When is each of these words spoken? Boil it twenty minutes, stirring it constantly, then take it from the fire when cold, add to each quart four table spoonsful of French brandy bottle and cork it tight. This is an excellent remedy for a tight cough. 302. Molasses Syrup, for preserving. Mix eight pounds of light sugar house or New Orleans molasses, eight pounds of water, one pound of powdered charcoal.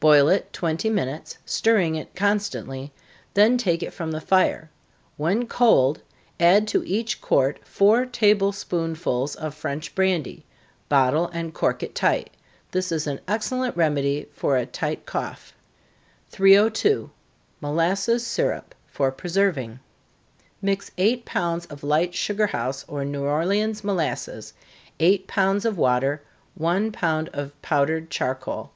Boil 0.00 0.30
it 0.30 0.54
twenty 0.54 0.88
minutes, 0.88 1.36
stirring 1.44 1.96
it 1.96 2.14
constantly, 2.16 2.92
then 3.34 3.58
take 3.58 3.82
it 3.82 3.92
from 3.92 4.10
the 4.10 4.22
fire 4.22 4.70
when 5.18 5.46
cold, 5.46 6.00
add 6.40 6.66
to 6.68 6.82
each 6.84 7.20
quart 7.20 7.58
four 7.62 8.06
table 8.06 8.52
spoonsful 8.52 9.36
of 9.36 9.54
French 9.54 9.94
brandy 9.94 10.46
bottle 10.88 11.28
and 11.34 11.52
cork 11.52 11.82
it 11.82 11.94
tight. 11.94 12.30
This 12.70 12.90
is 12.90 13.06
an 13.06 13.20
excellent 13.28 13.76
remedy 13.76 14.30
for 14.32 14.56
a 14.56 14.64
tight 14.64 15.04
cough. 15.04 15.52
302. 16.30 17.10
Molasses 17.60 18.26
Syrup, 18.26 18.74
for 18.86 19.12
preserving. 19.12 19.78
Mix 20.62 20.90
eight 20.96 21.26
pounds 21.26 21.66
of 21.66 21.84
light 21.84 22.14
sugar 22.14 22.46
house 22.46 22.82
or 22.88 23.04
New 23.04 23.24
Orleans 23.24 23.84
molasses, 23.84 24.54
eight 25.00 25.26
pounds 25.26 25.66
of 25.66 25.76
water, 25.76 26.22
one 26.54 26.92
pound 26.92 27.28
of 27.34 27.52
powdered 27.60 28.08
charcoal. 28.08 28.72